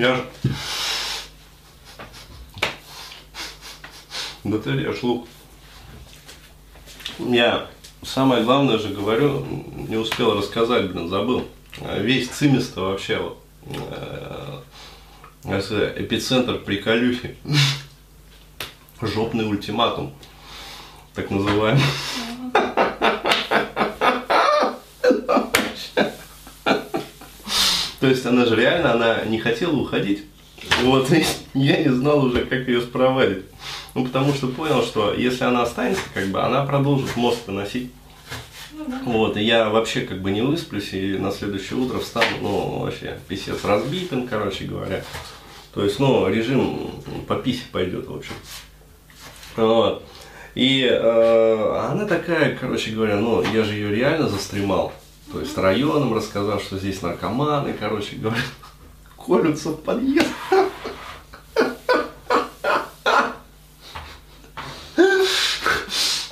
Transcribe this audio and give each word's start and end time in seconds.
Я 0.00 0.16
же... 0.16 0.24
Да 4.44 4.56
ты 4.56 4.70
режь 4.70 5.02
лук. 5.02 5.28
Я 7.18 7.68
самое 8.02 8.42
главное 8.42 8.78
же 8.78 8.88
говорю, 8.88 9.44
не 9.44 9.98
успел 9.98 10.38
рассказать, 10.38 10.90
блин, 10.90 11.10
забыл. 11.10 11.46
Весь 11.98 12.30
цимис-то 12.30 12.80
вообще 12.80 13.18
вот 13.18 13.44
э, 15.44 15.94
эпицентр 15.98 16.56
приколюхи. 16.56 17.36
Жопный 19.02 19.46
ультиматум, 19.46 20.14
так 21.14 21.30
называемый. 21.30 21.84
То 28.00 28.06
есть 28.06 28.19
она 28.30 28.46
же 28.46 28.56
реально, 28.56 28.94
она 28.94 29.24
не 29.24 29.38
хотела 29.38 29.76
уходить. 29.76 30.24
Вот, 30.82 31.12
и 31.12 31.24
я 31.54 31.82
не 31.82 31.90
знал 31.90 32.24
уже, 32.24 32.44
как 32.44 32.66
ее 32.66 32.80
спровадить. 32.80 33.44
Ну, 33.94 34.04
потому 34.04 34.32
что 34.32 34.48
понял, 34.48 34.82
что 34.82 35.12
если 35.12 35.44
она 35.44 35.62
останется, 35.62 36.02
как 36.14 36.28
бы, 36.28 36.40
она 36.40 36.64
продолжит 36.64 37.16
мозг 37.16 37.40
выносить. 37.46 37.90
Вот, 39.04 39.36
и 39.36 39.42
я 39.42 39.68
вообще 39.68 40.02
как 40.02 40.22
бы 40.22 40.30
не 40.30 40.40
высплюсь, 40.40 40.94
и 40.94 41.18
на 41.18 41.30
следующее 41.30 41.78
утро 41.78 41.98
встану, 41.98 42.26
ну, 42.40 42.78
вообще, 42.80 43.18
писец 43.28 43.64
разбитым, 43.64 44.26
короче 44.26 44.64
говоря. 44.64 45.04
То 45.74 45.84
есть, 45.84 45.98
ну, 45.98 46.28
режим 46.28 46.90
по 47.28 47.36
писе 47.36 47.62
пойдет, 47.70 48.06
в 48.06 48.16
общем. 48.16 48.32
Вот. 49.56 50.02
И 50.54 50.82
э, 50.82 51.86
она 51.90 52.06
такая, 52.06 52.56
короче 52.56 52.90
говоря, 52.90 53.16
ну, 53.16 53.42
я 53.52 53.62
же 53.64 53.74
ее 53.74 53.94
реально 53.94 54.28
застремал. 54.28 54.92
То 55.32 55.40
есть 55.40 55.56
районом 55.56 56.12
рассказал, 56.12 56.58
что 56.58 56.76
здесь 56.76 57.02
наркоманы, 57.02 57.72
короче 57.78 58.16
говоря, 58.16 58.42
колются 59.16 59.70
в 59.70 59.80
подъезд. 59.80 60.26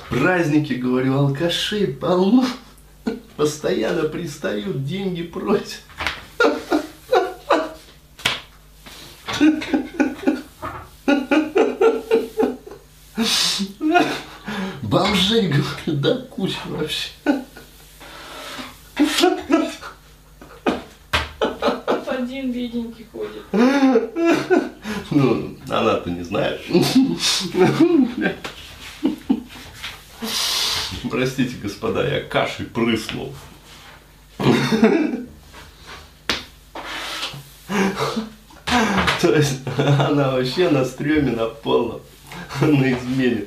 Праздники, 0.09 0.73
говорю, 0.73 1.17
алкаши 1.17 1.87
полно. 1.87 2.45
Постоянно 3.37 4.09
пристают, 4.09 4.83
деньги 4.83 5.23
просят. 5.23 5.81
Бомжей, 14.81 15.47
говорю, 15.47 15.63
да 15.85 16.17
куча 16.17 16.57
вообще. 16.65 17.11
Один 22.19 22.51
бедненький 22.51 23.05
ходит. 23.11 23.43
Ну, 25.11 25.57
она-то 25.69 26.09
не 26.09 26.23
знает. 26.23 26.61
Простите, 31.09 31.55
господа, 31.61 32.07
я 32.07 32.21
кашей 32.21 32.65
прыснул. 32.65 33.33
То 39.21 39.33
есть 39.35 39.61
она 39.77 40.31
вообще 40.31 40.69
на 40.69 40.85
стреме 40.85 41.31
на 41.31 41.45
полном, 41.45 42.01
на 42.61 42.93
измене. 42.93 43.45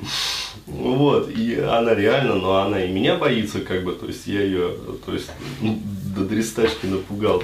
Вот, 0.65 1.29
и 1.29 1.59
она 1.59 1.93
реально, 1.93 2.35
но 2.35 2.55
она 2.57 2.83
и 2.83 2.91
меня 2.91 3.17
боится, 3.17 3.61
как 3.61 3.83
бы, 3.83 3.93
то 3.93 4.07
есть 4.07 4.27
я 4.27 4.41
ее, 4.41 4.75
то 5.05 5.13
есть 5.13 5.29
до 6.15 6.25
дрестачки 6.25 6.87
напугал. 6.87 7.43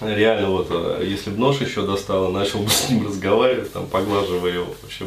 Реально, 0.00 0.50
вот, 0.50 0.68
а 0.70 1.02
если 1.02 1.30
бы 1.30 1.38
нож 1.38 1.60
еще 1.60 1.84
достала, 1.84 2.30
начал 2.30 2.60
бы 2.60 2.70
с 2.70 2.88
ним 2.88 3.06
разговаривать, 3.06 3.72
там, 3.72 3.86
поглаживая 3.86 4.52
его, 4.52 4.74
вообще, 4.82 5.06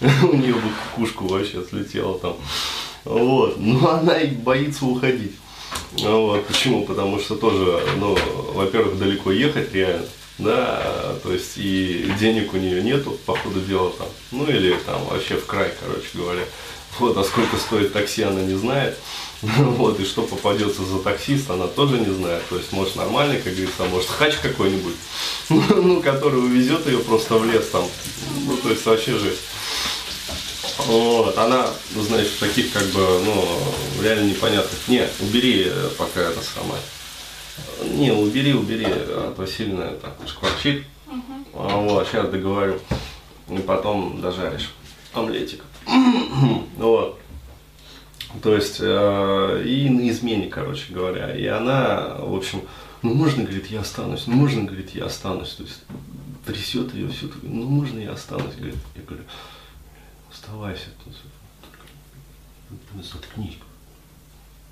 у 0.26 0.36
нее 0.36 0.54
бы 0.54 0.68
кукушку 0.94 1.26
вообще 1.26 1.64
слетела 1.68 2.18
там. 2.18 2.36
Вот, 3.04 3.56
но 3.58 3.90
она 3.90 4.20
и 4.20 4.28
боится 4.28 4.84
уходить. 4.84 5.32
Вот, 5.98 6.46
почему? 6.46 6.84
Потому 6.84 7.18
что 7.18 7.36
тоже, 7.36 7.80
ну, 7.96 8.16
во-первых, 8.54 8.98
далеко 8.98 9.32
ехать 9.32 9.72
реально, 9.72 10.06
да, 10.38 11.14
то 11.22 11.32
есть 11.32 11.56
и 11.56 12.10
денег 12.20 12.52
у 12.54 12.58
нее 12.58 12.82
нету, 12.82 13.18
по 13.26 13.34
ходу 13.36 13.60
дела 13.60 13.90
там, 13.90 14.08
ну 14.32 14.46
или 14.46 14.76
там 14.84 15.02
вообще 15.06 15.36
в 15.36 15.46
край, 15.46 15.72
короче 15.80 16.08
говоря. 16.14 16.42
Вот, 16.98 17.16
а 17.16 17.24
сколько 17.24 17.56
стоит 17.56 17.92
такси, 17.92 18.22
она 18.22 18.42
не 18.42 18.54
знает. 18.54 18.98
Вот, 19.42 20.00
и 20.00 20.04
что 20.04 20.22
попадется 20.22 20.82
за 20.82 20.98
таксист, 21.00 21.50
она 21.50 21.66
тоже 21.66 21.98
не 21.98 22.12
знает. 22.12 22.42
То 22.48 22.56
есть, 22.56 22.72
может, 22.72 22.96
нормальный, 22.96 23.36
как 23.36 23.52
говорится, 23.52 23.84
а 23.84 23.88
может, 23.88 24.08
хач 24.08 24.36
какой-нибудь, 24.36 24.94
ну, 25.50 26.00
который 26.02 26.38
увезет 26.40 26.86
ее 26.86 26.98
просто 26.98 27.36
в 27.36 27.44
лес 27.44 27.68
там. 27.68 27.84
Ну, 28.46 28.56
то 28.56 28.70
есть, 28.70 28.84
вообще 28.86 29.18
жесть. 29.18 29.42
Вот, 30.86 31.36
она, 31.36 31.68
ну, 31.94 32.02
знаешь, 32.02 32.28
в 32.28 32.38
таких, 32.38 32.72
как 32.72 32.84
бы, 32.86 33.00
ну, 33.24 34.02
реально 34.02 34.30
непонятных. 34.30 34.88
Не, 34.88 35.08
убери 35.20 35.70
пока 35.98 36.20
это 36.22 36.40
самое. 36.42 36.80
Не, 37.82 38.12
убери, 38.12 38.54
убери, 38.54 38.86
а 38.88 39.34
то 39.36 39.46
сильно 39.46 39.82
это 39.82 40.14
шкварчит. 40.26 40.84
А, 41.54 41.76
Вот, 41.78 42.06
сейчас 42.08 42.28
договорю. 42.28 42.78
И 43.48 43.58
потом 43.58 44.20
дожаришь. 44.20 44.70
Омлетик. 45.12 45.62
Вот. 46.76 47.18
То 48.42 48.54
есть, 48.54 48.78
э, 48.80 49.62
и 49.66 49.88
на 49.88 50.08
измене, 50.10 50.48
короче 50.48 50.92
говоря. 50.92 51.34
И 51.34 51.46
она, 51.46 52.16
в 52.18 52.34
общем, 52.34 52.62
ну 53.02 53.14
можно, 53.14 53.44
говорит, 53.44 53.68
я 53.68 53.80
останусь, 53.80 54.26
ну 54.26 54.34
можно, 54.34 54.64
говорит, 54.64 54.90
я 54.94 55.06
останусь. 55.06 55.54
То 55.54 55.62
есть, 55.62 55.82
трясет 56.44 56.94
ее 56.94 57.08
все, 57.08 57.30
ну 57.42 57.64
можно 57.64 57.98
я 57.98 58.12
останусь, 58.12 58.54
говорит. 58.56 58.76
Я 58.94 59.02
говорю, 59.02 59.24
оставайся. 60.30 60.86
Заткнись. 63.02 63.58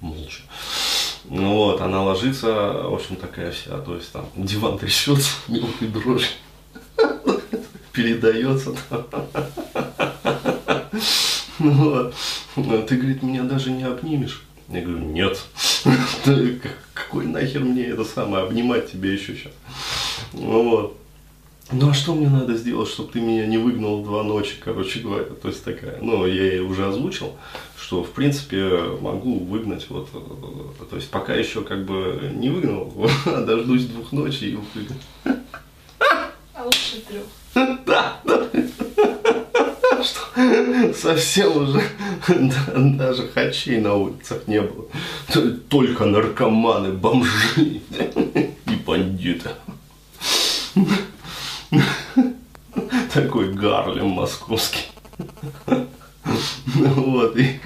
Молча. 0.01 0.43
Ну 1.25 1.55
вот, 1.55 1.81
она 1.81 2.03
ложится, 2.03 2.49
в 2.49 2.95
общем, 2.95 3.17
такая 3.17 3.51
вся, 3.51 3.79
то 3.79 3.95
есть 3.95 4.13
там 4.13 4.27
диван 4.37 4.79
трясется, 4.79 5.31
мелкой 5.49 5.89
дрожь 5.89 6.37
передается. 7.93 8.75
Ну 11.65 11.71
вот. 11.71 12.15
Ты, 12.87 12.97
говорит, 12.97 13.23
меня 13.23 13.43
даже 13.43 13.71
не 13.71 13.85
обнимешь. 13.85 14.43
Я 14.69 14.83
говорю, 14.83 14.99
нет. 14.99 15.43
Какой 16.93 17.27
нахер 17.27 17.61
мне 17.61 17.85
это 17.85 18.05
самое, 18.05 18.45
обнимать 18.45 18.93
тебя 18.93 19.13
еще 19.13 19.35
сейчас. 19.35 19.53
Ну 20.35 20.69
вот. 20.69 20.99
Ну 21.73 21.89
а 21.89 21.95
что 21.95 22.15
мне 22.15 22.29
надо 22.29 22.55
сделать, 22.55 22.89
чтобы 22.89 23.13
ты 23.13 23.21
меня 23.21 23.47
не 23.47 23.57
выгнал 23.57 24.03
в 24.03 24.05
два 24.05 24.23
ночи, 24.23 24.57
короче 24.63 25.01
говоря. 25.01 25.25
То 25.25 25.49
есть 25.49 25.65
такая, 25.65 25.99
ну 26.03 26.27
я 26.27 26.53
ей 26.53 26.61
уже 26.61 26.87
озвучил, 26.87 27.33
что 27.79 28.05
в 28.05 28.11
принципе 28.11 28.69
могу 29.01 29.39
выгнать 29.39 29.87
вот, 29.89 30.11
то 30.13 30.97
есть 30.97 31.11
пока 31.11 31.35
еще 31.35 31.63
как 31.63 31.87
бы 31.87 32.31
не 32.35 32.51
выгнал, 32.51 32.93
а 33.27 33.43
дождусь 33.43 33.87
двух 33.87 34.13
ночи 34.13 34.45
и 34.45 34.59
выгнал. 34.75 34.99
А 36.53 36.65
лучше 36.65 37.01
трех. 37.09 37.25
Да, 37.87 38.21
да. 38.25 38.44
Совсем 40.95 41.57
уже 41.57 41.83
даже 42.97 43.29
хачей 43.29 43.81
на 43.81 43.95
улицах 43.95 44.47
не 44.49 44.61
было. 44.61 44.87
Только 45.69 46.05
наркоманы, 46.07 46.93
бомжи 46.93 47.81
и 47.91 48.75
бандиты. 48.85 49.51
Такой 53.13 53.53
Гарлем 53.53 54.09
московский. 54.09 54.89
Вот. 56.75 57.37
И... 57.37 57.61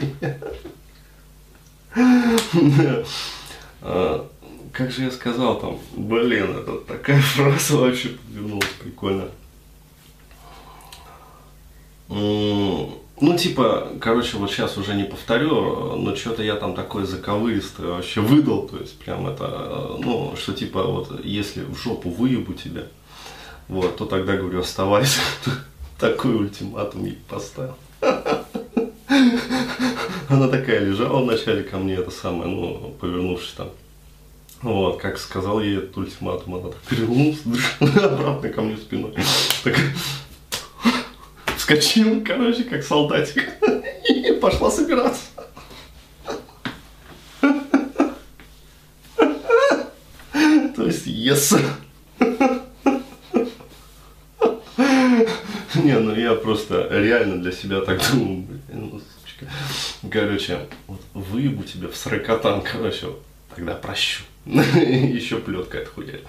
А, 3.81 4.29
Как 4.73 4.91
же 4.91 5.05
я 5.05 5.11
сказал 5.11 5.59
там, 5.59 5.79
блин, 5.97 6.59
это 6.59 6.79
такая 6.81 7.21
фраза 7.23 7.77
вообще 7.77 8.11
повернулась 8.11 8.69
прикольно. 8.83 9.29
Ну, 12.09 13.37
типа, 13.37 13.89
короче, 14.01 14.37
вот 14.37 14.51
сейчас 14.51 14.79
уже 14.79 14.95
не 14.95 15.05
повторю, 15.05 15.97
но 15.97 16.15
что-то 16.15 16.43
я 16.43 16.55
там 16.55 16.75
такой 16.75 17.05
заковыристый 17.05 17.87
вообще 17.87 18.21
выдал, 18.21 18.69
то 18.69 18.79
есть 18.79 18.99
прям 18.99 19.27
это, 19.27 19.97
ну, 19.99 20.35
что 20.37 20.53
типа 20.53 20.85
вот 20.85 21.25
если 21.25 21.63
в 21.63 21.77
жопу 21.77 22.11
выебу 22.11 22.55
тебя, 22.55 22.85
вот, 23.69 23.97
то 23.97 24.07
тогда 24.07 24.37
говорю, 24.37 24.61
оставайся. 24.61 25.21
Такой 25.99 26.37
ультиматум 26.37 27.05
ей 27.05 27.19
поставил. 27.29 27.75
Она 30.29 30.47
такая 30.49 30.85
лежала 30.85 31.23
вначале 31.23 31.65
ко 31.65 31.77
мне, 31.79 31.95
это 31.95 32.11
самое, 32.11 32.49
ну, 32.49 32.95
повернувшись 33.01 33.53
там. 33.53 33.71
Вот, 34.63 35.01
как 35.01 35.19
сказал 35.19 35.61
ей 35.61 35.79
этот 35.79 35.97
ультиматум, 35.97 36.57
она 36.57 36.69
так 36.71 36.81
перевернулась, 36.83 37.39
обратно 37.81 38.49
ко 38.49 38.63
мне 38.63 38.77
спиной. 38.77 39.15
Так, 39.65 39.77
вскочила, 41.69 42.21
короче, 42.25 42.65
как 42.65 42.83
солдатик, 42.83 43.47
и 44.09 44.33
пошла 44.41 44.71
собираться. 44.71 45.21
То 50.75 50.87
есть, 50.87 51.07
yes. 51.07 51.61
Не, 55.75 55.99
ну 55.99 56.15
я 56.15 56.35
просто 56.35 56.89
реально 56.91 57.43
для 57.43 57.53
себя 57.53 57.83
так 57.83 58.01
думаю, 58.11 58.43
блин, 58.43 58.63
ну, 58.69 59.01
сучка. 59.01 59.47
Короче, 60.11 60.61
вот 60.87 61.01
выебу 61.13 61.65
тебе 61.65 61.89
в 61.89 61.97
сорокотан, 61.97 62.63
короче, 62.63 63.09
тогда 63.55 63.75
прощу. 63.75 64.23
Еще 64.47 65.37
плетка 65.37 65.81
отхуяет. 65.83 66.25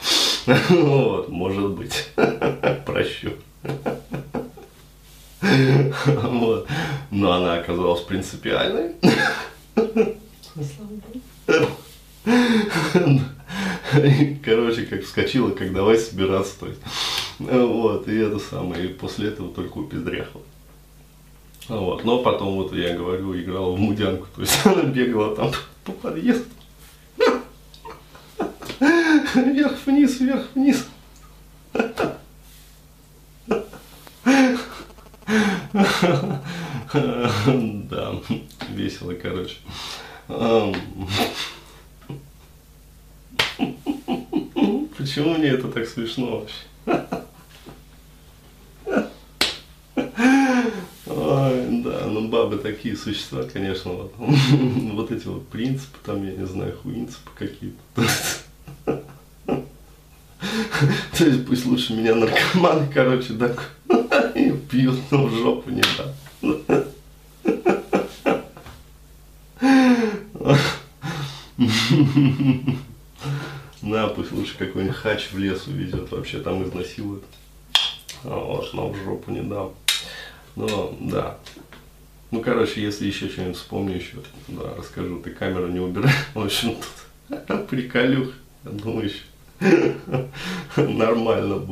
Вот, 0.70 1.30
может 1.30 1.70
быть. 1.70 2.10
Прощу. 2.86 3.34
Вот. 6.06 6.68
Но 7.12 7.32
она 7.32 7.56
оказалась 7.56 8.02
принципиальной. 8.02 8.96
Короче, 14.44 14.86
как 14.86 15.04
вскочила, 15.04 15.52
как 15.52 15.74
давай 15.74 15.98
собираться, 15.98 16.60
то 16.60 16.68
есть. 16.68 16.82
Вот, 17.40 18.08
и 18.08 18.18
это 18.18 18.40
самое, 18.40 18.86
и 18.86 18.94
после 18.94 19.30
этого 19.30 19.54
только 19.54 19.78
упиздряхала. 19.78 20.44
Вот, 21.70 22.04
но 22.04 22.24
потом, 22.24 22.56
вот 22.56 22.74
я 22.74 22.96
говорю, 22.96 23.40
играла 23.40 23.72
в 23.72 23.80
мудянку, 23.80 24.28
то 24.36 24.42
есть 24.42 24.60
она 24.66 24.84
бегала 24.84 25.36
там 25.36 25.52
по 25.86 25.92
подъезду. 25.92 26.46
Вверх-вниз, 29.36 30.20
вверх-вниз. 30.20 30.88
Да, 36.02 36.42
весело, 38.70 39.14
короче. 39.14 39.58
Почему 44.98 45.36
мне 45.36 45.50
это 45.50 45.68
так 45.70 45.88
смешно 45.88 46.40
вообще? 46.40 46.56
Ой, 51.06 51.84
да, 51.84 52.06
ну 52.06 52.28
бабы 52.28 52.58
такие 52.58 52.96
существа, 52.96 53.44
конечно, 53.44 53.92
вот, 53.92 54.14
вот 54.18 55.12
эти 55.12 55.28
вот 55.28 55.48
принципы, 55.48 55.98
там, 56.06 56.26
я 56.26 56.34
не 56.34 56.46
знаю, 56.46 56.78
хуинципы 56.78 57.30
какие-то. 57.36 57.80
То 61.18 61.26
есть 61.26 61.46
пусть 61.46 61.66
лучше 61.66 61.94
меня 61.94 62.16
наркоманы, 62.16 62.88
короче, 62.94 63.34
да, 63.34 63.54
пьют, 64.70 65.00
но 65.12 65.26
в 65.26 65.36
жопу 65.36 65.70
не 65.72 65.84
да. 65.98 66.14
Да, 73.82 74.08
пусть 74.10 74.32
лучше 74.32 74.58
какой-нибудь 74.58 74.96
хач 74.96 75.30
в 75.32 75.38
лес 75.38 75.68
увезет, 75.68 76.12
вообще 76.12 76.40
там 76.40 76.64
изнасилует. 76.64 77.24
Вот, 78.24 78.74
но 78.74 78.90
в 78.90 78.96
жопу 79.04 79.32
не 79.32 79.42
дам. 79.42 79.72
Ну, 80.56 80.98
да. 81.00 81.38
Ну, 82.32 82.42
короче, 82.42 82.82
если 82.82 83.08
еще 83.08 83.30
что-нибудь 83.30 83.58
вспомню 83.58 83.96
еще, 83.96 84.18
да, 84.48 84.76
расскажу. 84.78 85.20
Ты 85.22 85.32
камеру 85.32 85.68
не 85.68 85.80
убирай. 85.80 86.14
В 86.34 86.42
общем, 86.44 86.76
тут 87.48 87.68
приколюх. 87.68 88.34
Я 88.66 88.72
думаю, 88.72 89.10
еще 89.10 89.24
нормально 90.76 91.56
будет. 91.56 91.70